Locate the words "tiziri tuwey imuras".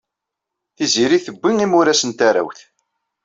0.75-2.01